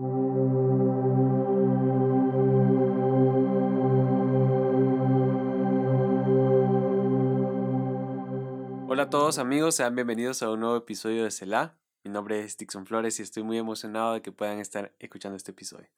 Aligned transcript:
Hola 0.00 0.12
a 9.02 9.10
todos 9.10 9.36
amigos, 9.36 9.74
sean 9.74 9.94
bienvenidos 9.94 10.42
a 10.42 10.50
un 10.50 10.60
nuevo 10.60 10.76
episodio 10.76 11.24
de 11.24 11.30
CELA. 11.30 11.76
Mi 12.02 12.10
nombre 12.10 12.40
es 12.40 12.56
Dixon 12.56 12.86
Flores 12.86 13.20
y 13.20 13.22
estoy 13.24 13.42
muy 13.42 13.58
emocionado 13.58 14.14
de 14.14 14.22
que 14.22 14.32
puedan 14.32 14.58
estar 14.58 14.94
escuchando 15.00 15.36
este 15.36 15.50
episodio. 15.50 15.90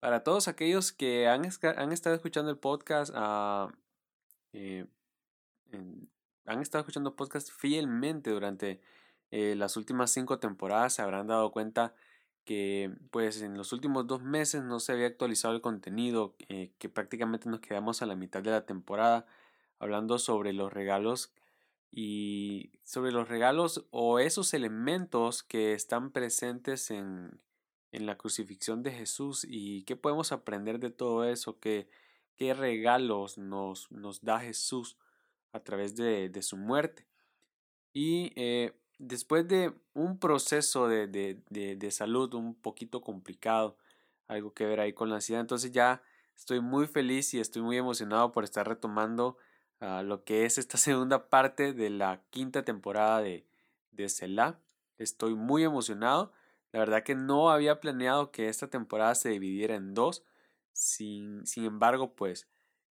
Para 0.00 0.24
todos 0.24 0.48
aquellos 0.48 0.90
que 0.90 1.28
han, 1.28 1.44
estado 1.44 2.16
escuchando 2.16 2.50
el 2.50 2.58
podcast, 2.58 3.14
uh, 3.14 3.70
eh, 4.54 4.86
han 6.46 6.60
estado 6.60 6.80
escuchando 6.80 7.14
podcast 7.14 7.52
fielmente 7.52 8.30
durante 8.30 8.80
eh, 9.30 9.54
las 9.54 9.76
últimas 9.76 10.10
cinco 10.10 10.40
temporadas, 10.40 10.94
se 10.94 11.02
habrán 11.02 11.28
dado 11.28 11.52
cuenta 11.52 11.94
que 12.44 12.92
pues 13.10 13.42
en 13.42 13.56
los 13.56 13.72
últimos 13.72 14.06
dos 14.06 14.22
meses 14.22 14.62
no 14.62 14.80
se 14.80 14.92
había 14.92 15.06
actualizado 15.06 15.54
el 15.54 15.60
contenido, 15.60 16.34
eh, 16.48 16.72
que 16.78 16.88
prácticamente 16.88 17.48
nos 17.48 17.60
quedamos 17.60 18.02
a 18.02 18.06
la 18.06 18.16
mitad 18.16 18.42
de 18.42 18.50
la 18.50 18.66
temporada 18.66 19.26
hablando 19.78 20.18
sobre 20.18 20.52
los 20.52 20.72
regalos 20.72 21.32
y 21.90 22.72
sobre 22.82 23.12
los 23.12 23.28
regalos 23.28 23.86
o 23.90 24.18
esos 24.18 24.54
elementos 24.54 25.42
que 25.42 25.72
están 25.72 26.10
presentes 26.10 26.90
en, 26.90 27.40
en 27.92 28.06
la 28.06 28.18
crucifixión 28.18 28.82
de 28.82 28.92
Jesús 28.92 29.46
y 29.48 29.84
qué 29.84 29.96
podemos 29.96 30.32
aprender 30.32 30.80
de 30.80 30.90
todo 30.90 31.24
eso, 31.24 31.60
qué, 31.60 31.88
qué 32.36 32.52
regalos 32.52 33.38
nos, 33.38 33.90
nos 33.92 34.22
da 34.22 34.40
Jesús 34.40 34.96
a 35.52 35.60
través 35.60 35.94
de, 35.94 36.28
de 36.28 36.42
su 36.42 36.56
muerte. 36.56 37.06
Y 37.92 38.32
eh, 38.34 38.76
después 39.06 39.46
de 39.46 39.72
un 39.94 40.18
proceso 40.18 40.88
de, 40.88 41.06
de, 41.06 41.76
de, 41.76 41.90
salud 41.90 42.32
un 42.34 42.54
poquito 42.54 43.00
complicado, 43.00 43.76
algo 44.26 44.52
que 44.54 44.66
ver 44.66 44.80
ahí 44.80 44.92
con 44.92 45.10
la 45.10 45.16
ansiedad, 45.16 45.40
entonces 45.40 45.72
ya 45.72 46.02
estoy 46.36 46.60
muy 46.60 46.86
feliz 46.86 47.34
y 47.34 47.40
estoy 47.40 47.62
muy 47.62 47.76
emocionado 47.76 48.32
por 48.32 48.44
estar 48.44 48.66
retomando 48.66 49.36
uh, 49.80 50.02
lo 50.02 50.24
que 50.24 50.44
es 50.44 50.58
esta 50.58 50.78
segunda 50.78 51.28
parte 51.28 51.72
de 51.72 51.90
la 51.90 52.22
quinta 52.30 52.64
temporada 52.64 53.20
de, 53.20 53.46
de 53.92 54.08
Selah. 54.08 54.58
Estoy 54.98 55.34
muy 55.34 55.64
emocionado. 55.64 56.32
La 56.72 56.80
verdad 56.80 57.02
que 57.02 57.14
no 57.14 57.50
había 57.50 57.80
planeado 57.80 58.30
que 58.30 58.48
esta 58.48 58.68
temporada 58.68 59.14
se 59.14 59.30
dividiera 59.30 59.74
en 59.76 59.94
dos. 59.94 60.24
Sin, 60.72 61.46
sin 61.46 61.64
embargo, 61.64 62.14
pues 62.14 62.48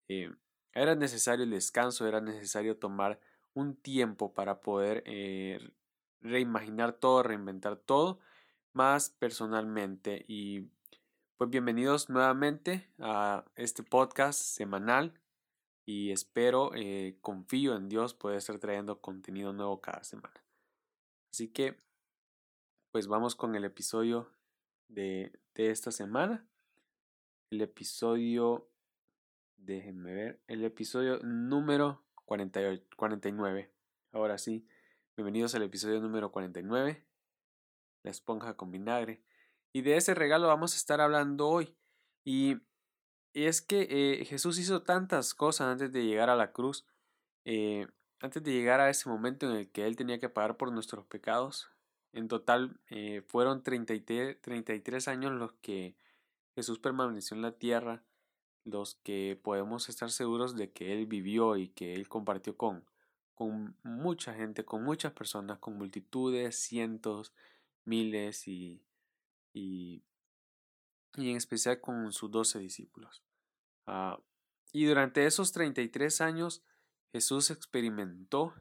eh, 0.07 0.31
era 0.73 0.95
necesario 0.95 1.43
el 1.43 1.51
descanso, 1.51 2.07
era 2.07 2.21
necesario 2.21 2.77
tomar 2.77 3.19
un 3.53 3.75
tiempo 3.75 4.33
para 4.33 4.61
poder 4.61 5.03
eh, 5.05 5.59
reimaginar 6.23 6.93
todo, 6.93 7.21
reinventar 7.21 7.75
todo 7.75 8.19
más 8.71 9.09
personalmente. 9.09 10.25
Y 10.27 10.69
pues 11.37 11.49
bienvenidos 11.49 12.09
nuevamente 12.09 12.89
a 12.99 13.45
este 13.55 13.83
podcast 13.83 14.39
semanal 14.39 15.13
y 15.85 16.11
espero, 16.11 16.71
eh, 16.75 17.17
confío 17.21 17.75
en 17.75 17.89
Dios 17.89 18.13
poder 18.13 18.37
estar 18.37 18.57
trayendo 18.57 19.01
contenido 19.01 19.51
nuevo 19.51 19.81
cada 19.81 20.03
semana. 20.03 20.43
Así 21.31 21.49
que 21.49 21.77
pues 22.91 23.07
vamos 23.07 23.35
con 23.35 23.55
el 23.55 23.65
episodio 23.65 24.29
de, 24.87 25.37
de 25.55 25.71
esta 25.71 25.91
semana. 25.91 26.47
El 27.49 27.61
episodio, 27.61 28.69
déjenme 29.57 30.13
ver, 30.13 30.41
el 30.47 30.63
episodio 30.63 31.19
número 31.19 32.01
48, 32.25 32.87
49. 32.95 33.71
Ahora 34.13 34.37
sí, 34.37 34.65
bienvenidos 35.15 35.53
al 35.53 35.61
episodio 35.61 36.01
número 36.01 36.31
49, 36.31 37.05
la 38.01 38.11
esponja 38.11 38.55
con 38.55 38.71
vinagre. 38.71 39.21
Y 39.71 39.81
de 39.81 39.95
ese 39.97 40.15
regalo 40.15 40.47
vamos 40.47 40.73
a 40.73 40.77
estar 40.77 41.01
hablando 41.01 41.47
hoy. 41.47 41.75
Y, 42.25 42.57
es 43.33 43.61
que 43.61 43.87
eh, 43.89 44.25
Jesús 44.25 44.59
hizo 44.59 44.83
tantas 44.83 45.33
cosas 45.33 45.67
antes 45.67 45.91
de 45.91 46.05
llegar 46.05 46.29
a 46.29 46.35
la 46.35 46.51
cruz. 46.51 46.85
Eh, 47.45 47.87
antes 48.19 48.43
de 48.43 48.51
llegar 48.51 48.79
a 48.79 48.89
ese 48.89 49.09
momento 49.09 49.49
en 49.49 49.57
el 49.57 49.71
que 49.71 49.85
Él 49.85 49.95
tenía 49.95 50.19
que 50.19 50.29
pagar 50.29 50.55
por 50.57 50.71
nuestros 50.71 51.05
pecados, 51.05 51.69
en 52.11 52.27
total 52.27 52.79
eh, 52.89 53.23
fueron 53.25 53.63
33, 53.63 54.39
33 54.39 55.07
años 55.07 55.31
los 55.31 55.53
que 55.53 55.95
Jesús 56.55 56.79
permaneció 56.79 57.35
en 57.35 57.41
la 57.41 57.53
tierra, 57.53 58.03
los 58.65 58.95
que 58.95 59.39
podemos 59.43 59.89
estar 59.89 60.11
seguros 60.11 60.55
de 60.55 60.71
que 60.71 60.93
Él 60.93 61.07
vivió 61.07 61.57
y 61.57 61.69
que 61.69 61.95
Él 61.95 62.07
compartió 62.07 62.55
con, 62.55 62.85
con 63.43 63.75
mucha 63.83 64.33
gente, 64.33 64.63
con 64.63 64.85
muchas 64.85 65.11
personas, 65.11 65.59
con 65.59 65.77
multitudes, 65.77 66.55
cientos, 66.55 67.33
miles 67.83 68.47
y, 68.47 68.81
y, 69.51 70.01
y 71.17 71.29
en 71.29 71.35
especial 71.35 71.81
con 71.81 72.13
sus 72.13 72.31
doce 72.31 72.59
discípulos. 72.59 73.21
Ah, 73.85 74.17
y 74.71 74.85
durante 74.85 75.25
esos 75.25 75.51
33 75.51 76.21
años 76.21 76.63
Jesús 77.11 77.51
experimentó 77.51 78.53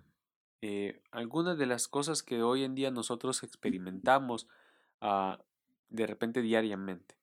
eh, 0.62 1.00
algunas 1.12 1.56
de 1.56 1.66
las 1.66 1.86
cosas 1.86 2.24
que 2.24 2.42
hoy 2.42 2.64
en 2.64 2.74
día 2.74 2.90
nosotros 2.90 3.44
experimentamos 3.44 4.48
uh, 5.00 5.40
de 5.90 6.06
repente 6.08 6.42
diariamente. 6.42 7.16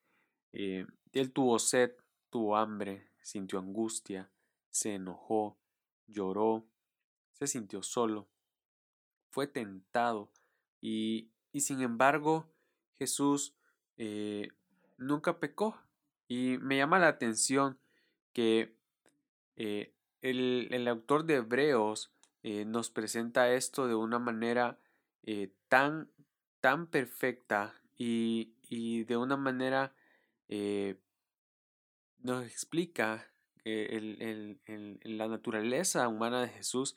Eh, 0.53 0.87
él 1.11 1.33
tuvo 1.33 1.59
sed, 1.59 1.91
tuvo 2.29 2.55
hambre, 2.55 3.11
sintió 3.21 3.59
angustia, 3.59 4.31
se 4.69 4.93
enojó, 4.93 5.57
lloró, 6.07 6.65
se 7.39 7.47
sintió 7.47 7.83
solo, 7.83 8.27
fue 9.31 9.47
tentado 9.47 10.31
y, 10.81 11.29
y 11.51 11.61
sin 11.61 11.81
embargo 11.81 12.47
Jesús 12.97 13.55
eh, 13.97 14.49
nunca 14.97 15.39
pecó. 15.39 15.79
Y 16.27 16.57
me 16.59 16.77
llama 16.77 16.99
la 16.99 17.07
atención 17.07 17.79
que 18.33 18.75
el, 19.55 20.67
el, 20.71 20.87
autor 20.87 21.25
de 21.25 21.35
Hebreos 21.35 22.11
eh, 22.43 22.65
nos 22.65 22.89
presenta 22.89 23.51
esto 23.51 23.87
de 23.87 23.95
una 23.95 24.19
manera 24.19 24.79
eh, 25.23 25.51
tan, 25.67 26.09
tan 26.61 26.87
perfecta 26.87 27.73
y, 27.97 28.53
y, 28.69 29.03
de 29.05 29.17
una 29.17 29.37
manera 29.37 29.93
eh, 30.47 30.99
nos 32.19 32.45
explica 32.45 33.31
el, 33.65 34.57
el, 34.65 34.99
la 35.03 35.27
naturaleza 35.27 36.07
humana 36.07 36.41
de 36.41 36.49
Jesús 36.49 36.95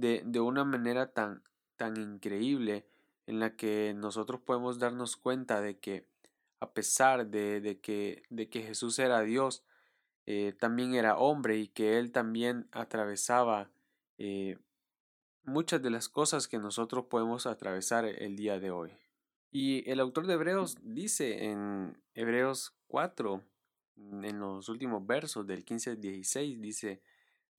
de, 0.00 0.22
de 0.24 0.40
una 0.40 0.64
manera 0.64 1.12
tan, 1.12 1.42
tan 1.76 1.96
increíble 1.96 2.86
en 3.26 3.40
la 3.40 3.56
que 3.56 3.94
nosotros 3.94 4.40
podemos 4.40 4.78
darnos 4.78 5.16
cuenta 5.16 5.60
de 5.60 5.78
que 5.78 6.06
a 6.60 6.72
pesar 6.72 7.26
de, 7.28 7.60
de, 7.60 7.80
que, 7.80 8.24
de 8.28 8.48
que 8.48 8.62
Jesús 8.62 8.98
era 8.98 9.20
Dios, 9.22 9.64
también 10.58 10.94
era 10.94 11.18
hombre 11.18 11.58
y 11.58 11.66
que 11.66 11.98
él 11.98 12.12
también 12.12 12.68
atravesaba 12.70 13.70
muchas 15.44 15.82
de 15.82 15.90
las 15.90 16.08
cosas 16.08 16.48
que 16.48 16.58
nosotros 16.58 17.06
podemos 17.06 17.46
atravesar 17.46 18.04
el 18.04 18.36
día 18.36 18.58
de 18.58 18.70
hoy. 18.70 18.92
Y 19.50 19.88
el 19.90 20.00
autor 20.00 20.26
de 20.26 20.34
Hebreos 20.34 20.76
dice 20.82 21.46
en 21.46 22.00
Hebreos 22.14 22.76
4, 22.86 23.42
en 23.96 24.38
los 24.38 24.68
últimos 24.68 25.04
versos 25.06 25.46
del 25.46 25.64
15 25.64 25.90
al 25.90 26.00
16, 26.00 26.60
dice, 26.60 27.02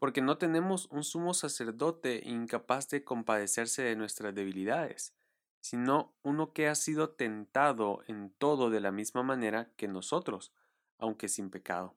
porque 0.02 0.22
no 0.22 0.40
tenemos 0.40 0.88
un 0.90 1.04
sumo 1.04 1.36
sacerdote 1.36 2.24
incapaz 2.26 2.90
de 2.90 3.04
compadecerse 3.04 3.84
de 3.84 3.96
nuestras 3.96 4.34
debilidades, 4.34 5.14
sino 5.60 6.18
uno 6.24 6.54
que 6.54 6.68
ha 6.68 6.74
sido 6.74 7.12
tentado 7.12 8.02
en 8.08 8.32
todo 8.40 8.72
de 8.72 8.80
la 8.80 8.92
misma 8.92 9.22
manera 9.22 9.72
que 9.78 9.88
nosotros, 9.88 10.54
aunque 10.98 11.28
sin 11.28 11.52
pecado. 11.52 11.96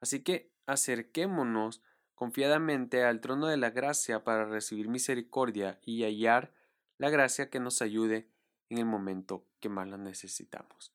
Así 0.00 0.20
que 0.24 0.50
acerquémonos 0.64 1.82
confiadamente 2.14 3.04
al 3.04 3.20
trono 3.20 3.48
de 3.48 3.58
la 3.58 3.68
gracia 3.68 4.24
para 4.24 4.46
recibir 4.46 4.88
misericordia 4.88 5.78
y 5.84 6.04
hallar 6.04 6.54
la 6.96 7.10
gracia 7.10 7.50
que 7.50 7.60
nos 7.60 7.82
ayude 7.82 8.30
en 8.70 8.78
el 8.78 8.86
momento 8.86 9.46
que 9.60 9.68
más 9.68 9.86
la 9.88 9.98
necesitamos. 9.98 10.94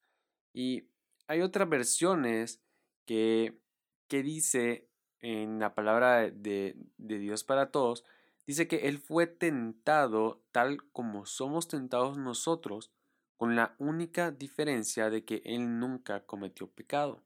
Y 0.54 0.90
hay 1.28 1.44
otras 1.44 1.70
versiones 1.70 2.64
que, 3.06 3.62
que 4.08 4.24
dice 4.24 4.91
en 5.22 5.60
la 5.60 5.74
palabra 5.74 6.30
de, 6.30 6.76
de 6.98 7.20
Dios 7.20 7.44
para 7.44 7.72
todos, 7.72 8.04
dice 8.48 8.68
que 8.68 8.88
Él 8.88 9.00
fue 9.00 9.28
tentado 9.28 10.42
tal 10.52 10.84
como 10.92 11.26
somos 11.26 11.68
tentados 11.68 12.18
nosotros, 12.18 12.92
con 13.38 13.56
la 13.56 13.76
única 13.80 14.32
diferencia 14.32 15.10
de 15.10 15.26
que 15.26 15.42
Él 15.46 15.80
nunca 15.80 16.26
cometió 16.26 16.68
pecado. 16.68 17.24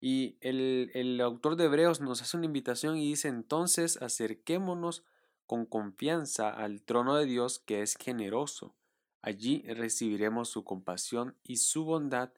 Y 0.00 0.36
el, 0.40 0.90
el 0.94 1.20
autor 1.20 1.56
de 1.56 1.64
Hebreos 1.64 2.00
nos 2.00 2.22
hace 2.22 2.36
una 2.36 2.46
invitación 2.46 2.96
y 2.96 3.10
dice 3.10 3.28
entonces 3.28 4.00
acerquémonos 4.00 5.04
con 5.46 5.66
confianza 5.66 6.48
al 6.48 6.82
trono 6.82 7.16
de 7.16 7.26
Dios 7.26 7.58
que 7.58 7.82
es 7.82 7.96
generoso. 7.96 8.74
Allí 9.20 9.62
recibiremos 9.68 10.48
su 10.48 10.64
compasión 10.64 11.36
y 11.42 11.58
su 11.58 11.84
bondad 11.84 12.30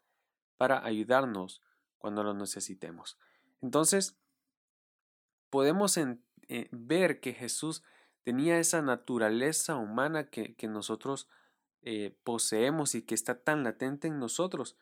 para 0.57 0.85
ayudarnos 0.85 1.63
cuando 1.99 2.25
lo 2.25 2.35
necesitemos. 2.35 3.17
Entonces, 3.61 4.17
podemos 5.53 5.99
eh, 5.99 6.17
ver 6.71 7.21
que 7.21 7.35
Jesús 7.35 7.85
tenía 8.23 8.59
esa 8.59 8.81
naturaleza 8.81 9.77
humana 9.77 10.31
que, 10.31 10.55
que 10.55 10.67
nosotros 10.67 11.29
eh, 11.83 12.17
poseemos 12.25 12.95
y 12.95 13.03
que 13.03 13.15
está 13.15 13.39
tan 13.39 13.63
latente 13.63 14.09
en 14.09 14.19
nosotros. 14.19 14.79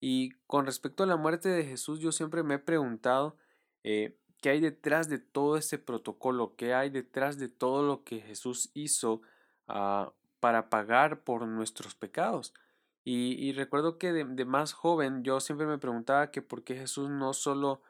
Y 0.00 0.30
con 0.46 0.64
respecto 0.64 1.02
a 1.02 1.06
la 1.06 1.18
muerte 1.18 1.50
de 1.50 1.64
Jesús, 1.64 2.00
yo 2.00 2.10
siempre 2.10 2.42
me 2.42 2.54
he 2.54 2.58
preguntado 2.58 3.36
eh, 3.82 4.16
qué 4.40 4.48
hay 4.48 4.60
detrás 4.60 5.10
de 5.10 5.18
todo 5.18 5.58
ese 5.58 5.78
protocolo, 5.78 6.56
qué 6.56 6.72
hay 6.72 6.88
detrás 6.88 7.38
de 7.38 7.50
todo 7.50 7.82
lo 7.82 8.02
que 8.02 8.20
Jesús 8.20 8.70
hizo 8.72 9.20
ah, 9.68 10.14
para 10.40 10.70
pagar 10.70 11.22
por 11.22 11.46
nuestros 11.46 11.94
pecados. 11.94 12.54
Y, 13.06 13.52
recuerdo 13.52 13.98
que 13.98 14.14
de, 14.14 14.44
más 14.46 14.72
joven 14.72 15.22
yo 15.22 15.38
siempre 15.40 15.66
me 15.66 15.76
preguntaba 15.76 16.30
que 16.30 16.40
por 16.40 16.64
qué 16.64 16.76
Jesús 16.76 17.10
no 17.10 17.34
solo 17.34 17.82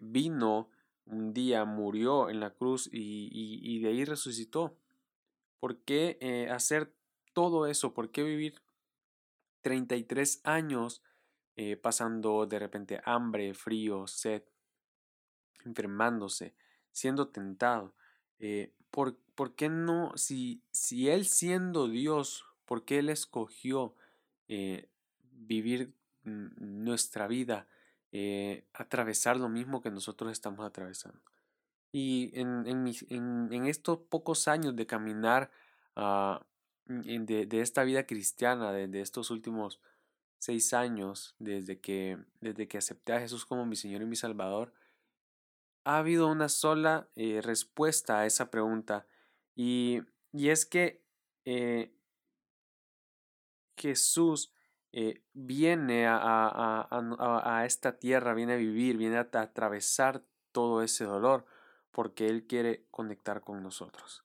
vino 0.00 0.70
un 1.06 1.32
día, 1.32 1.64
murió 1.64 2.28
en 2.30 2.40
la 2.40 2.50
cruz 2.50 2.88
y, 2.92 3.80
de 3.80 3.88
ahí 3.88 4.04
resucitó. 4.04 4.76
¿Por 5.60 5.78
qué 5.78 6.18
eh, 6.20 6.50
hacer 6.50 6.92
todo 7.32 7.66
eso? 7.66 7.94
¿Por 7.94 8.10
qué 8.10 8.22
vivir 8.22 8.62
33 9.62 10.40
años 10.44 11.02
eh, 11.56 11.76
pasando 11.76 12.46
de 12.46 12.58
repente 12.58 13.00
hambre, 13.04 13.54
frío, 13.54 14.06
sed, 14.06 14.42
enfermándose, 15.64 16.54
siendo 16.92 17.28
tentado? 17.28 17.94
¿por, 18.90 19.16
¿por, 19.34 19.54
qué 19.54 19.68
no, 19.68 20.12
si, 20.16 20.62
si 20.70 21.08
Él 21.08 21.26
siendo 21.26 21.88
Dios, 21.88 22.44
por 22.66 22.84
qué 22.84 22.98
Él 22.98 23.08
escogió 23.08 23.94
eh, 24.48 24.88
vivir 25.32 25.94
nuestra 26.24 27.26
vida, 27.26 27.66
eh, 28.18 28.64
atravesar 28.72 29.36
lo 29.36 29.50
mismo 29.50 29.82
que 29.82 29.90
nosotros 29.90 30.32
estamos 30.32 30.64
atravesando. 30.64 31.20
Y 31.92 32.30
en, 32.32 32.64
en, 32.66 33.66
estos 33.66 33.98
pocos 34.08 34.48
años 34.48 34.74
de 34.74 34.86
caminar 34.86 35.50
ah, 35.96 36.42
de, 36.86 37.44
de, 37.44 37.60
esta 37.60 37.84
vida 37.84 38.06
cristiana, 38.06 38.72
de, 38.72 39.00
estos 39.02 39.30
últimos 39.30 39.82
seis 40.38 40.72
años, 40.72 41.34
desde 41.38 41.78
que, 41.78 42.16
desde 42.40 42.66
que 42.66 42.78
acepté 42.78 43.12
a 43.12 43.20
Jesús 43.20 43.44
como 43.44 43.66
mi 43.66 43.76
Señor 43.76 44.00
y 44.00 44.06
mi 44.06 44.16
Salvador, 44.16 44.72
ha 45.84 45.98
habido 45.98 46.28
una 46.28 46.48
sola 46.48 47.10
eh, 47.16 47.42
respuesta 47.42 48.20
a 48.20 48.26
esa 48.26 48.50
pregunta. 48.50 49.06
Y, 49.54 50.00
y 50.32 50.48
es 50.48 50.64
que 50.64 51.02
Jesús 53.76 54.54
eh, 54.92 55.22
viene 55.34 56.06
a, 56.08 57.62
esta 57.66 57.98
tierra, 57.98 58.34
viene 58.34 58.54
a 58.54 58.56
vivir, 58.56 58.96
viene 58.96 59.18
a, 59.18 59.28
atravesar 59.32 60.22
todo 60.52 60.82
ese 60.82 61.04
dolor, 61.04 61.44
porque 61.90 62.28
Él 62.28 62.46
quiere 62.46 62.86
conectar 62.90 63.40
con 63.40 63.62
nosotros. 63.62 64.24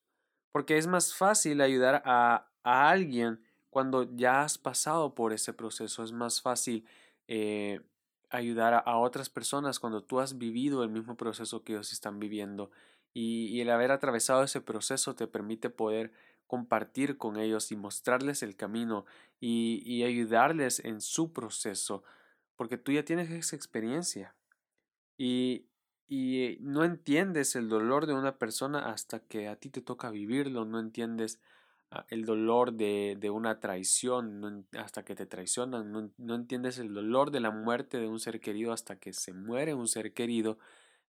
Porque 0.51 0.77
es 0.77 0.87
más 0.87 1.13
fácil 1.13 1.61
ayudar 1.61 2.01
a, 2.05 2.47
alguien 2.63 3.43
cuando 3.69 4.15
ya 4.15 4.43
has 4.43 4.57
pasado 4.57 5.15
por 5.15 5.33
ese 5.33 5.51
proceso, 5.51 6.03
es 6.03 6.11
más 6.11 6.41
fácil 6.41 6.85
eh, 7.27 7.81
ayudar 8.29 8.83
a, 8.85 8.97
otras 8.97 9.29
personas 9.29 9.79
cuando 9.79 10.03
tú 10.03 10.19
has 10.19 10.37
vivido 10.37 10.83
el 10.83 10.89
mismo 10.89 11.17
proceso 11.17 11.63
que 11.63 11.73
ellos 11.73 11.91
están 11.91 12.19
viviendo. 12.19 12.71
y 13.13 13.59
el 13.59 13.69
haber 13.69 13.91
atravesado 13.91 14.43
ese 14.43 14.61
proceso 14.61 15.15
te 15.15 15.27
permite 15.27 15.69
poder 15.69 16.13
compartir 16.51 17.17
con 17.17 17.37
ellos 17.37 17.71
y 17.71 17.77
mostrarles 17.77 18.43
el 18.43 18.57
camino 18.57 19.05
y, 19.39 20.03
ayudarles 20.03 20.83
en 20.83 20.99
su 20.99 21.31
proceso, 21.31 22.03
porque 22.57 22.77
tú 22.77 22.91
ya 22.91 23.05
tienes 23.05 23.31
esa 23.31 23.55
experiencia 23.55 24.35
y, 25.17 25.69
y 26.09 26.57
no 26.59 26.83
entiendes 26.83 27.55
el 27.55 27.69
dolor 27.69 28.05
de 28.05 28.15
una 28.15 28.37
persona 28.37 28.91
hasta 28.91 29.21
que 29.21 29.47
a 29.47 29.55
ti 29.55 29.69
te 29.69 29.79
toca 29.79 30.09
vivirlo, 30.11 30.65
no 30.65 30.81
entiendes 30.81 31.39
ah, 31.89 32.05
el 32.09 32.25
dolor 32.25 32.73
de, 32.73 33.15
de 33.17 33.29
una 33.29 33.61
traición 33.61 34.67
hasta 34.77 35.05
que 35.05 35.15
te 35.15 35.25
traicionan, 35.25 35.89
no, 35.89 36.11
no, 36.17 36.35
entiendes 36.35 36.79
el 36.79 36.93
dolor 36.93 37.31
de 37.31 37.39
la 37.39 37.51
muerte 37.51 37.97
de 37.97 38.07
un 38.07 38.19
ser 38.19 38.41
querido 38.41 38.73
hasta 38.73 38.99
que 38.99 39.13
se 39.13 39.31
muere 39.31 39.73
un 39.73 39.87
ser 39.87 40.13
querido, 40.13 40.57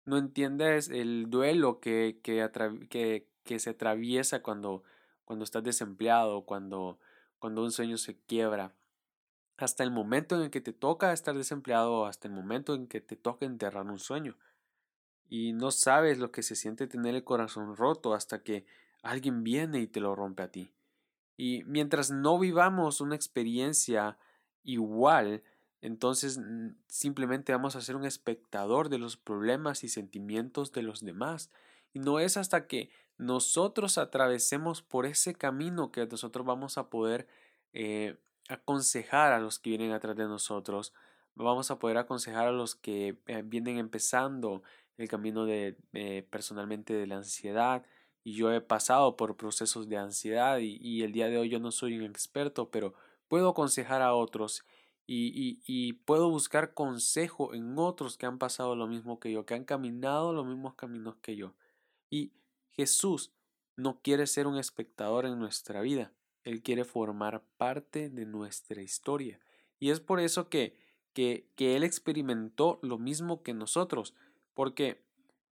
no 0.06 0.20
entiendes 0.20 0.88
el 0.90 1.32
duelo 1.32 1.80
que, 1.80 2.20
que, 2.22 3.28
que 3.44 3.60
se 3.60 3.72
atraviesa 3.72 4.44
cuando 4.44 4.84
cuando 5.32 5.46
estás 5.46 5.64
desempleado, 5.64 6.42
cuando, 6.42 7.00
cuando 7.40 7.64
un 7.64 7.72
sueño 7.72 7.98
se 7.98 8.18
quiebra, 8.18 8.76
hasta 9.56 9.82
el 9.82 9.90
momento 9.90 10.36
en 10.36 10.42
el 10.42 10.50
que 10.50 10.60
te 10.60 10.74
toca 10.74 11.14
estar 11.14 11.38
desempleado, 11.38 12.06
hasta 12.06 12.28
el 12.28 12.34
momento 12.34 12.76
en 12.76 12.86
que 12.86 13.00
te 13.00 13.16
toca 13.16 13.46
enterrar 13.46 13.86
un 13.86 13.98
sueño. 13.98 14.36
Y 15.30 15.54
no 15.54 15.72
sabes 15.72 16.20
lo 16.20 16.34
que 16.34 16.44
se 16.44 16.58
siente 16.58 16.86
tener 16.86 17.16
el 17.16 17.24
corazón 17.24 17.78
roto 17.78 18.14
hasta 18.14 18.44
que 18.44 18.66
alguien 19.04 19.42
viene 19.42 19.80
y 19.80 19.88
te 19.88 20.02
lo 20.02 20.16
rompe 20.16 20.44
a 20.44 20.52
ti. 20.52 20.74
Y 21.38 21.64
mientras 21.64 22.12
no 22.12 22.38
vivamos 22.38 23.00
una 23.00 23.16
experiencia 23.16 24.18
igual, 24.66 25.44
entonces 25.80 26.42
simplemente 26.88 27.54
vamos 27.54 27.78
a 27.78 27.82
ser 27.82 27.96
un 27.96 28.04
espectador 28.04 28.90
de 28.90 28.98
los 28.98 29.16
problemas 29.16 29.86
y 29.86 29.88
sentimientos 29.88 30.74
de 30.74 30.82
los 30.82 31.06
demás. 31.06 31.52
Y 31.94 32.00
no 32.00 32.20
es 32.20 32.36
hasta 32.36 32.68
que 32.68 32.90
nosotros 33.22 34.00
atravesemos 34.00 34.82
por 34.82 35.06
ese 35.06 35.36
camino 35.36 35.92
que 35.92 36.08
nosotros 36.08 36.44
vamos 36.44 36.80
a 36.80 36.90
poder 36.90 37.28
eh, 37.72 38.18
aconsejar 38.50 39.32
a 39.32 39.40
los 39.40 39.60
que 39.60 39.70
vienen 39.70 39.92
atrás 39.92 40.18
de 40.18 40.26
nosotros, 40.26 40.92
vamos 41.36 41.70
a 41.70 41.78
poder 41.78 41.98
aconsejar 41.98 42.48
a 42.48 42.52
los 42.52 42.74
que 42.74 43.20
eh, 43.28 43.44
vienen 43.46 43.78
empezando 43.78 44.64
el 44.98 45.08
camino 45.08 45.46
de 45.46 45.78
eh, 45.94 46.28
personalmente 46.32 46.96
de 46.96 47.06
la 47.06 47.18
ansiedad 47.18 47.86
y 48.24 48.34
yo 48.34 48.52
he 48.52 48.60
pasado 48.60 49.16
por 49.18 49.38
procesos 49.38 49.88
de 49.88 49.98
ansiedad 49.98 50.58
y, 50.58 51.04
el 51.04 51.12
día 51.12 51.28
de 51.30 51.38
hoy 51.38 51.50
yo 51.50 51.60
no 51.60 51.72
soy 51.72 52.00
un 52.00 52.06
experto 52.06 52.72
pero 52.72 52.96
puedo 53.28 53.50
aconsejar 53.50 54.02
a 54.02 54.16
otros 54.16 54.66
y, 55.06 55.62
y, 55.68 55.94
puedo 55.94 56.30
buscar 56.30 56.74
consejo 56.74 57.54
en 57.54 57.78
otros 57.78 58.18
que 58.18 58.26
han 58.26 58.40
pasado 58.40 58.76
lo 58.76 58.88
mismo 58.88 59.20
que 59.20 59.32
yo, 59.32 59.46
que 59.46 59.54
han 59.54 59.66
caminado 59.66 60.34
los 60.34 60.46
mismos 60.48 60.76
caminos 60.76 61.18
que 61.22 61.36
yo. 61.36 61.54
Y 62.10 62.32
Jesús 62.72 63.32
no 63.76 64.02
quiere 64.02 64.28
ser 64.28 64.48
un 64.48 64.58
espectador 64.58 65.26
en 65.26 65.40
nuestra 65.40 65.82
vida, 65.82 66.12
Él 66.44 66.62
quiere 66.62 66.86
formar 66.86 67.44
parte 67.58 68.10
de 68.10 68.26
nuestra 68.26 68.82
historia. 68.82 69.40
Y 69.80 69.90
es 69.90 70.00
por 70.00 70.20
eso 70.20 70.50
que, 70.50 70.78
que, 71.14 71.46
Él 71.58 71.84
experimentó 71.84 72.80
lo 72.82 72.98
mismo 72.98 73.44
que 73.44 73.54
nosotros, 73.54 74.14
porque 74.54 75.04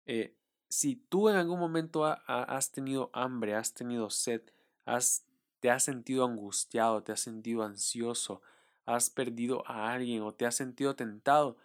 eh, 0.05 0.35
si 0.69 0.95
tú 0.95 1.29
en 1.29 1.35
algún 1.35 1.59
momento 1.59 2.05
has 2.05 2.71
tenido 2.71 3.09
hambre, 3.13 3.55
has 3.55 3.73
tenido 3.73 4.09
sed, 4.09 4.41
has, 4.85 5.25
te 5.59 5.69
has 5.69 5.83
sentido 5.83 6.25
angustiado, 6.25 7.03
te 7.03 7.11
has 7.11 7.19
sentido 7.19 7.63
ansioso, 7.63 8.41
has 8.85 9.09
perdido 9.09 9.63
a 9.67 9.93
alguien 9.93 10.23
o 10.23 10.33
te 10.33 10.45
has 10.45 10.55
sentido 10.55 10.95
tentado, 10.95 11.57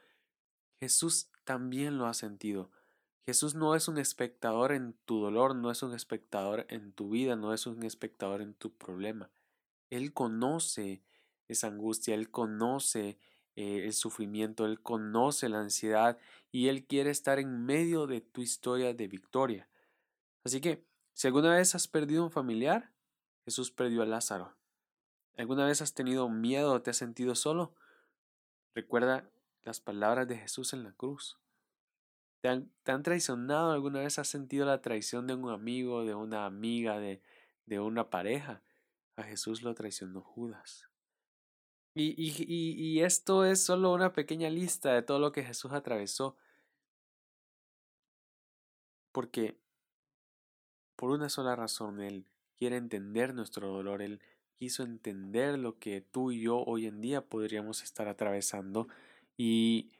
Jesús 0.79 1.31
también 1.45 1.99
lo 1.99 2.07
ha 2.07 2.15
sentido. 2.15 2.71
Jesús 3.29 3.55
no 3.55 3.75
es 3.75 3.89
un 3.89 3.99
espectador 3.99 4.73
en 4.73 4.95
tu 5.05 5.21
dolor, 5.21 5.55
no 5.55 5.71
es 5.71 5.83
un 5.83 5.93
espectador 5.93 6.65
en 6.71 6.93
tu 6.93 7.11
vida, 7.11 7.37
no 7.37 7.53
es 7.53 7.67
un 7.67 7.83
espectador 7.83 8.41
en 8.41 8.55
tu 8.55 8.73
problema. 8.73 9.31
Él 9.91 10.15
conoce 10.15 11.03
esa 11.47 11.67
angustia, 11.67 12.15
Él 12.15 12.31
conoce 12.31 13.19
eh, 13.55 13.85
el 13.85 13.93
sufrimiento, 13.93 14.65
Él 14.65 14.81
conoce 14.81 15.51
la 15.51 15.61
ansiedad 15.61 16.17
y 16.51 16.69
Él 16.69 16.87
quiere 16.87 17.11
estar 17.11 17.39
en 17.39 17.67
medio 17.67 18.07
de 18.07 18.23
tu 18.23 18.41
historia 18.41 18.95
de 18.95 19.09
victoria. 19.09 19.69
Así 20.43 20.63
que, 20.63 20.87
si 21.13 21.27
alguna 21.27 21.55
vez 21.55 21.75
has 21.75 21.87
perdido 21.87 22.25
un 22.25 22.31
familiar, 22.31 22.95
Jesús 23.45 23.71
perdió 23.71 24.01
a 24.01 24.07
Lázaro. 24.07 24.57
¿Alguna 25.37 25.67
vez 25.67 25.83
has 25.83 25.93
tenido 25.93 26.31
miedo 26.31 26.73
o 26.73 26.81
te 26.81 26.93
has 26.93 26.97
sentido 26.97 27.35
solo? 27.35 27.75
Recuerda 28.75 29.29
las 29.65 29.81
palabras 29.81 30.27
de 30.27 30.39
Jesús 30.39 30.73
en 30.73 30.83
la 30.83 30.93
cruz. 30.93 31.39
¿Te 32.41 32.49
han, 32.49 33.03
traicionado 33.03 33.73
alguna 33.73 34.01
vez? 34.01 34.19
¿Has 34.19 34.29
sentido 34.29 34.65
la 34.65 34.81
traición 34.81 35.27
de 35.27 35.35
un 35.35 35.51
amigo, 35.51 36.05
de 36.05 36.15
una 36.15 36.47
amiga, 36.47 36.99
de, 36.99 37.21
de 37.67 37.81
una 37.81 38.11
pareja? 38.11 38.63
A 39.17 39.25
Jesús 39.25 39.63
lo 39.63 39.75
traicionó 39.75 40.21
Judas. 40.21 40.89
Y, 41.95 42.15
y, 42.17 42.45
y, 42.47 43.01
esto 43.03 43.45
es 43.45 43.65
solo 43.65 43.93
una 43.93 44.13
pequeña 44.13 44.51
lista 44.51 44.93
de 44.93 45.03
todo 45.03 45.19
lo 45.19 45.33
que 45.33 45.43
Jesús 45.43 45.73
atravesó. 45.73 46.37
Porque 49.11 49.59
por 50.95 51.11
una 51.11 51.29
sola 51.29 51.57
razón 51.57 52.01
Él 52.01 52.25
quiere 52.57 52.77
entender 52.77 53.35
nuestro 53.35 53.69
dolor, 53.69 54.01
Él 54.01 54.21
quiso 54.55 54.85
entender 54.85 55.59
lo 55.59 55.79
que 55.79 56.01
tú 56.01 56.31
y 56.31 56.43
yo 56.43 56.59
hoy 56.59 56.87
en 56.87 57.01
día 57.01 57.25
podríamos 57.25 57.83
estar 57.83 58.07
atravesando 58.07 58.89
y 59.37 59.93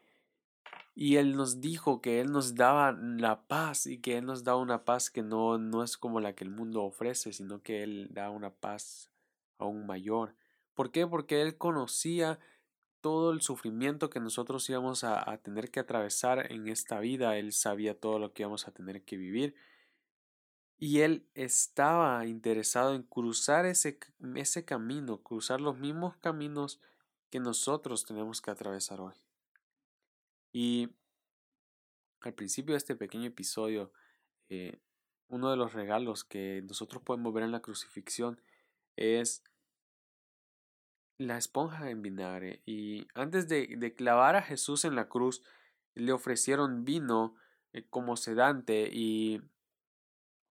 y 1.01 1.15
Él 1.15 1.37
nos 1.37 1.61
dijo 1.61 2.01
que 2.01 2.21
Él 2.21 2.33
nos 2.33 2.57
daba 2.57 2.91
la 2.91 3.47
paz 3.47 3.87
y 3.87 3.99
que 3.99 4.19
Él 4.19 4.27
nos 4.27 4.43
da 4.43 4.57
una 4.57 4.85
paz 4.85 5.11
que 5.11 5.23
no, 5.23 5.57
no 5.57 5.85
es 5.85 5.97
como 5.97 6.19
la 6.19 6.33
que 6.33 6.43
el 6.43 6.51
mundo 6.51 6.83
ofrece, 6.83 7.33
sino 7.33 7.63
que 7.63 7.85
Él 7.85 8.09
da 8.11 8.31
una 8.31 8.51
paz 8.51 9.09
aún 9.59 9.87
mayor. 9.87 10.35
¿Por 10.75 10.91
qué? 10.91 11.07
Porque 11.07 11.41
Él 11.41 11.57
conocía 11.57 12.41
todo 13.01 13.31
el 13.31 13.43
sufrimiento 13.43 14.11
que 14.11 14.19
nosotros 14.19 14.69
íbamos 14.69 15.05
a, 15.05 15.31
a, 15.31 15.39
tener 15.39 15.71
que 15.71 15.79
atravesar 15.79 16.51
en 16.51 16.67
esta 16.67 16.99
vida. 16.99 17.39
Él 17.39 17.53
sabía 17.53 17.97
todo 17.97 18.19
lo 18.19 18.33
que 18.33 18.43
íbamos 18.43 18.67
a 18.67 18.73
tener 18.73 19.05
que 19.05 19.17
vivir. 19.17 19.55
Y 20.79 21.03
Él 21.03 21.29
estaba 21.35 22.27
interesado 22.27 22.97
en 22.97 23.05
cruzar 23.05 23.67
ese, 23.67 24.01
ese 24.35 24.65
camino, 24.65 25.23
cruzar 25.23 25.61
los 25.61 25.79
mismos 25.79 26.17
caminos 26.17 26.81
que 27.31 27.39
nosotros 27.39 28.05
tenemos 28.05 28.43
que 28.43 28.51
atravesar 28.51 29.01
hoy. 29.01 29.15
Y 30.53 30.91
al 32.21 32.35
principio 32.35 32.73
de 32.73 32.79
este 32.79 32.97
pequeño 32.97 33.27
episodio, 33.27 33.93
eh, 34.49 34.81
uno 35.29 35.51
de 35.51 35.57
los 35.57 35.73
regalos 35.73 36.25
que 36.25 36.63
nosotros 36.67 37.03
podemos 37.03 37.33
ver 37.33 37.45
en 37.45 37.53
la 37.53 37.61
crucifixión 37.61 38.41
es 38.97 39.45
la 41.19 41.37
esponja 41.37 41.91
en 41.91 42.03
vinagre. 42.03 42.63
Y 42.65 43.07
antes 43.15 43.49
de, 43.49 43.95
clavar 43.95 44.37
a 44.37 44.43
Jesús 44.43 44.85
en 44.85 44.95
la 44.95 45.09
cruz, 45.09 45.43
le 45.95 46.13
ofrecieron 46.13 46.85
vino 46.85 47.37
eh, 47.73 47.85
como 47.89 48.17
sedante. 48.17 48.89
Y 48.93 49.43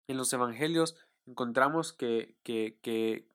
en 0.07 0.17
los 0.17 0.33
evangelios 0.33 0.97
encontramos 1.25 1.93
que, 1.93 2.35
que, 2.43 2.77
que, 2.81 3.27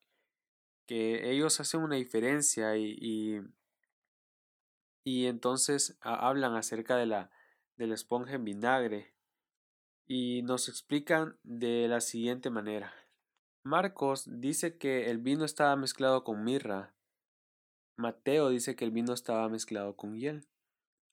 que 0.87 1.31
ellos 1.31 1.61
hacen 1.61 1.83
una 1.83 1.97
diferencia 1.97 2.77
y, 2.77 3.41
entonces 5.27 5.97
hablan 6.01 6.55
acerca 6.55 6.97
de 6.97 7.07
la, 7.07 7.31
de 7.77 7.93
esponja 7.93 8.35
en 8.35 8.45
vinagre 8.45 9.15
y 10.07 10.43
nos 10.43 10.69
explican 10.69 11.39
de 11.43 11.87
la 11.89 12.01
siguiente 12.01 12.51
manera. 12.51 12.93
Marcos 13.63 14.25
dice 14.27 14.79
que 14.79 15.11
el 15.11 15.19
vino 15.19 15.45
estaba 15.45 15.77
mezclado 15.77 16.25
con 16.25 16.45
mirra. 16.45 16.95
Mateo 17.97 18.49
dice 18.49 18.75
que 18.75 18.85
el 18.85 18.91
vino 18.91 19.13
estaba 19.13 19.49
mezclado 19.49 19.97
con 19.97 20.15
hiel. 20.19 20.49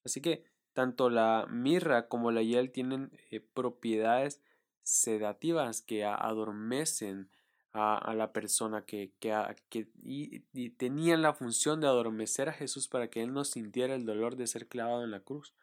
Así 0.04 0.22
que 0.22 0.46
tanto 0.74 1.10
la 1.10 1.48
mirra 1.50 2.08
como 2.08 2.32
la 2.32 2.42
hiel 2.42 2.72
tienen 2.72 3.12
eh, 3.30 3.40
propiedades 3.40 4.42
sedativas 4.84 5.82
que 5.82 6.06
adormecen 6.06 7.30
a, 7.78 8.14
la 8.16 8.34
persona 8.34 8.86
que, 8.86 9.12
que, 9.20 9.88
y 10.04 10.70
tenían 10.72 11.22
la 11.22 11.34
función 11.34 11.80
de 11.80 11.88
adormecer 11.88 12.50
a 12.50 12.54
Jesús 12.54 12.88
para 12.88 13.10
que 13.10 13.22
él 13.22 13.34
no 13.34 13.46
sintiera 13.46 13.96
el 13.96 14.06
dolor 14.06 14.36
de 14.36 14.48
ser 14.48 14.68
clavado 14.68 15.04
en 15.04 15.12
la 15.12 15.20
cruz. 15.20 15.54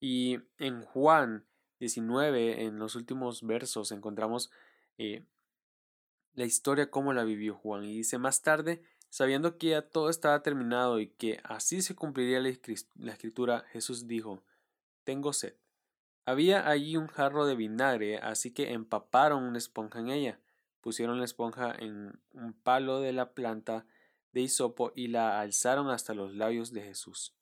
Y 0.00 0.38
en 0.58 0.82
Juan 0.82 1.44
19, 1.80 2.64
en 2.64 2.78
los 2.78 2.94
últimos 2.94 3.42
versos, 3.42 3.92
encontramos 3.92 4.50
eh, 4.98 5.24
la 6.34 6.44
historia 6.44 6.90
cómo 6.90 7.12
la 7.12 7.24
vivió 7.24 7.54
Juan. 7.54 7.84
Y 7.84 7.96
dice, 7.96 8.18
más 8.18 8.42
tarde, 8.42 8.82
sabiendo 9.08 9.58
que 9.58 9.68
ya 9.70 9.82
todo 9.82 10.10
estaba 10.10 10.42
terminado 10.42 11.00
y 11.00 11.08
que 11.08 11.40
así 11.44 11.82
se 11.82 11.96
cumpliría 11.96 12.40
la 12.40 13.12
escritura, 13.12 13.64
Jesús 13.72 14.06
dijo, 14.06 14.44
tengo 15.04 15.32
sed. 15.32 15.54
Había 16.24 16.68
allí 16.68 16.96
un 16.96 17.06
jarro 17.06 17.46
de 17.46 17.54
vinagre, 17.54 18.18
así 18.18 18.52
que 18.52 18.72
empaparon 18.72 19.44
una 19.44 19.58
esponja 19.58 20.00
en 20.00 20.08
ella, 20.08 20.40
pusieron 20.86 21.18
la 21.18 21.24
esponja 21.24 21.74
en 21.76 22.16
un 22.30 22.52
palo 22.52 23.00
de 23.00 23.12
la 23.12 23.34
planta 23.34 23.88
de 24.30 24.42
hisopo 24.42 24.92
y 24.94 25.08
la 25.08 25.40
alzaron 25.40 25.90
hasta 25.90 26.14
los 26.14 26.32
labios 26.32 26.70
de 26.70 26.80
Jesús. 26.80 27.34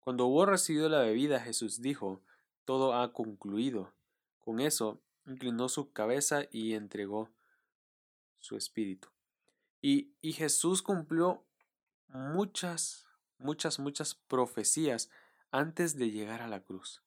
Cuando 0.00 0.26
hubo 0.26 0.44
recibido 0.44 0.86
la 0.90 1.00
bebida, 1.00 1.40
Jesús 1.40 1.80
dijo, 1.80 2.22
todo 2.66 2.92
ha 2.92 3.14
concluido. 3.14 3.94
Con 4.38 4.60
eso, 4.60 5.00
inclinó 5.24 5.70
su 5.70 5.92
cabeza 5.92 6.42
y 6.50 6.74
entregó 6.74 7.30
su 8.38 8.58
espíritu. 8.58 9.08
Y, 9.80 10.12
y 10.20 10.34
Jesús 10.34 10.82
cumplió 10.82 11.42
muchas, 12.06 13.06
muchas, 13.38 13.78
muchas 13.78 14.14
profecías 14.14 15.08
antes 15.50 15.96
de 15.96 16.10
llegar 16.10 16.42
a 16.42 16.48
la 16.48 16.60
cruz. 16.60 17.02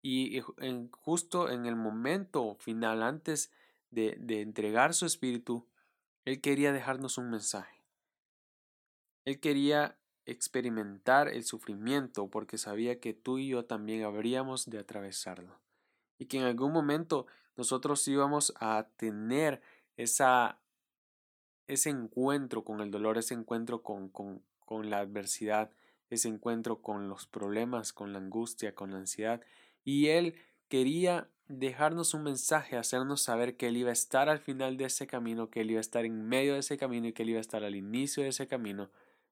Y 0.00 0.40
en, 0.56 0.90
justo 0.92 1.50
en 1.50 1.66
el 1.66 1.76
momento 1.76 2.54
final, 2.54 3.02
antes 3.02 3.50
de, 3.50 3.56
de 3.90 4.40
entregar 4.40 4.94
su 4.94 5.06
espíritu, 5.06 5.66
Él 6.24 6.40
quería 6.40 6.72
dejarnos 6.72 7.18
un 7.18 7.30
mensaje. 7.30 7.82
Él 9.24 9.40
quería 9.40 9.98
experimentar 10.26 11.28
el 11.28 11.44
sufrimiento 11.44 12.28
porque 12.28 12.58
sabía 12.58 13.00
que 13.00 13.14
tú 13.14 13.38
y 13.38 13.48
yo 13.48 13.64
también 13.64 14.04
habríamos 14.04 14.68
de 14.68 14.78
atravesarlo 14.78 15.60
y 16.18 16.26
que 16.26 16.38
en 16.38 16.44
algún 16.44 16.72
momento 16.72 17.26
nosotros 17.56 18.06
íbamos 18.08 18.52
a 18.60 18.88
tener 18.96 19.62
esa, 19.96 20.60
ese 21.66 21.90
encuentro 21.90 22.64
con 22.64 22.80
el 22.80 22.90
dolor, 22.90 23.18
ese 23.18 23.34
encuentro 23.34 23.82
con, 23.82 24.08
con, 24.08 24.42
con 24.58 24.90
la 24.90 24.98
adversidad, 24.98 25.70
ese 26.10 26.28
encuentro 26.28 26.82
con 26.82 27.08
los 27.08 27.26
problemas, 27.26 27.92
con 27.92 28.12
la 28.12 28.18
angustia, 28.18 28.74
con 28.74 28.90
la 28.90 28.98
ansiedad. 28.98 29.40
Y 29.84 30.08
Él 30.08 30.34
quería 30.68 31.30
dejarnos 31.48 32.14
un 32.14 32.24
mensaje, 32.24 32.76
hacernos 32.76 33.22
saber 33.22 33.56
que 33.56 33.68
Él 33.68 33.76
iba 33.76 33.90
a 33.90 33.92
estar 33.92 34.28
al 34.28 34.40
final 34.40 34.76
de 34.76 34.86
ese 34.86 35.06
camino, 35.06 35.50
que 35.50 35.60
Él 35.60 35.70
iba 35.70 35.78
a 35.78 35.80
estar 35.80 36.04
en 36.04 36.26
medio 36.26 36.54
de 36.54 36.60
ese 36.60 36.76
camino 36.76 37.06
y 37.06 37.12
que 37.12 37.22
Él 37.22 37.30
iba 37.30 37.38
a 37.38 37.40
estar 37.40 37.64
al 37.64 37.76
inicio 37.76 38.22
de 38.22 38.30
ese 38.30 38.48
camino 38.48 38.90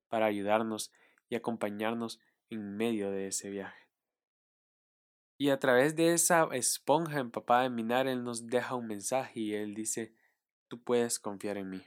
para 0.09 0.27
ayudarnos 0.27 0.93
y 1.29 1.35
acompañarnos 1.35 2.21
en 2.51 2.77
medio 2.77 3.11
de 3.11 3.29
ese 3.29 3.51
viaje. 3.51 3.89
Y 5.37 5.51
a 5.51 5.59
través 5.59 5.97
de 5.97 6.15
esa 6.15 6.49
esponja 6.53 7.19
empapada 7.19 7.65
en 7.65 7.75
minar, 7.75 8.07
Él 8.07 8.23
nos 8.23 8.47
deja 8.47 8.77
un 8.77 8.87
mensaje 8.87 9.41
y 9.41 9.55
Él 9.55 9.75
dice, 9.75 10.15
tú 10.69 10.83
puedes 10.83 11.19
confiar 11.19 11.59
en 11.59 11.71
mí. 11.71 11.85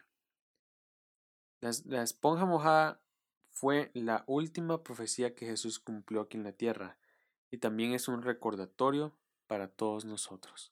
La, 1.60 2.04
esponja 2.04 2.46
mojada 2.46 3.02
fue 3.50 3.90
la 3.94 4.24
última 4.28 4.84
profecía 4.84 5.34
que 5.34 5.48
Jesús 5.48 5.80
cumplió 5.80 6.22
aquí 6.22 6.38
en 6.38 6.44
la 6.44 6.52
tierra 6.52 6.98
y 7.50 7.58
también 7.58 7.94
es 7.94 8.08
un 8.08 8.22
recordatorio 8.22 9.18
para 9.48 9.68
todos 9.68 10.06
nosotros. 10.06 10.72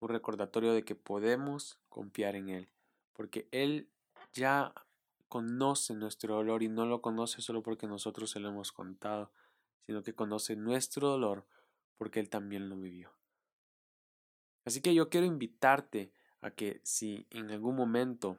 Un 0.00 0.10
recordatorio 0.10 0.72
de 0.72 0.84
que 0.84 0.94
podemos 0.94 1.78
confiar 1.88 2.36
en 2.36 2.48
Él, 2.48 2.68
porque 3.12 3.48
Él 3.50 3.88
ya 4.32 4.72
conoce 5.28 5.94
nuestro 5.94 6.34
dolor 6.34 6.62
y 6.62 6.68
no 6.68 6.86
lo 6.86 7.00
conoce 7.00 7.40
solo 7.40 7.62
porque 7.62 7.86
nosotros 7.86 8.30
se 8.30 8.40
lo 8.40 8.50
hemos 8.50 8.70
contado, 8.70 9.32
sino 9.86 10.02
que 10.02 10.14
conoce 10.14 10.56
nuestro 10.56 11.08
dolor 11.08 11.46
porque 11.96 12.20
Él 12.20 12.28
también 12.28 12.68
lo 12.68 12.76
vivió. 12.76 13.12
Así 14.64 14.80
que 14.80 14.94
yo 14.94 15.08
quiero 15.08 15.26
invitarte 15.26 16.12
a 16.40 16.50
que 16.50 16.80
si 16.84 17.26
en 17.30 17.50
algún 17.50 17.76
momento 17.76 18.38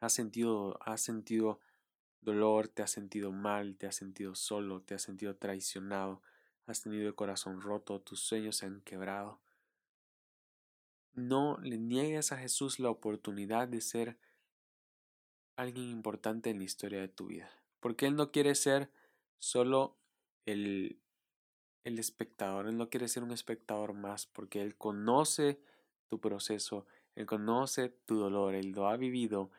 has 0.00 0.12
sentido, 0.12 0.78
has 0.82 1.00
sentido 1.00 1.60
dolor, 2.20 2.68
te 2.68 2.82
has 2.82 2.90
sentido 2.90 3.32
mal, 3.32 3.76
te 3.76 3.86
has 3.86 3.96
sentido 3.96 4.34
solo, 4.34 4.80
te 4.82 4.94
has 4.94 5.02
sentido 5.02 5.36
traicionado, 5.36 6.22
has 6.68 6.82
tenido 6.82 7.08
el 7.08 7.14
corazón 7.14 7.60
roto, 7.60 8.00
tus 8.00 8.20
sueños 8.20 8.56
se 8.56 8.66
han 8.66 8.80
quebrado, 8.82 9.40
no 11.14 11.58
le 11.62 11.78
niegues 11.78 12.32
a 12.32 12.38
Jesús 12.38 12.78
la 12.78 12.90
oportunidad 12.90 13.68
de 13.68 13.80
ser 13.80 14.18
alguien 15.56 15.88
importante 15.88 16.50
en 16.50 16.58
la 16.58 16.64
historia 16.64 17.00
de 17.00 17.08
tu 17.08 17.26
vida. 17.26 17.50
Porque 17.80 18.06
Él 18.06 18.14
no 18.14 18.30
quiere 18.30 18.54
ser 18.54 18.90
solo 19.38 19.98
el, 20.46 21.00
el 21.84 21.98
espectador, 21.98 22.68
Él 22.68 22.76
no 22.76 22.90
quiere 22.90 23.08
ser 23.08 23.22
un 23.22 23.32
espectador 23.32 23.92
más, 23.94 24.26
porque 24.26 24.62
Él 24.62 24.76
conoce 24.76 25.60
tu 26.08 26.20
proceso, 26.20 26.86
Él 27.14 27.26
conoce 27.26 27.88
tu 27.88 28.18
dolor, 28.18 28.54
Él 28.54 28.70
lo 28.70 28.88
ha 28.88 28.96
vivido 28.96 29.50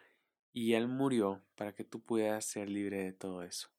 y 0.53 0.73
Él 0.73 0.87
murió 0.87 1.41
para 1.55 1.73
que 1.73 1.83
tú 1.83 2.01
puedas 2.01 2.45
ser 2.45 2.69
libre 2.69 3.03
de 3.03 3.13
todo 3.13 3.43
eso. 3.43 3.69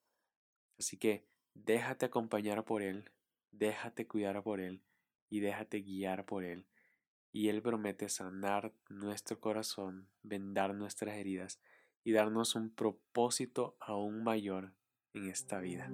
Así 0.78 0.96
que 0.96 1.26
déjate 1.54 2.06
acompañar 2.06 2.64
por 2.64 2.82
Él, 2.82 3.10
déjate 3.52 4.06
cuidar 4.06 4.42
por 4.42 4.60
Él 4.60 4.82
y 5.28 5.40
déjate 5.40 5.80
guiar 5.80 6.26
por 6.26 6.44
Él. 6.44 6.66
Y 7.32 7.48
Él 7.48 7.62
promete 7.62 8.08
sanar 8.08 8.72
nuestro 8.88 9.40
corazón, 9.40 10.08
vendar 10.22 10.74
nuestras 10.74 11.16
heridas 11.16 11.60
y 12.02 12.12
darnos 12.12 12.54
un 12.54 12.74
propósito 12.74 13.76
aún 13.80 14.24
mayor 14.24 14.74
en 15.14 15.28
esta 15.28 15.60
vida. 15.60 15.90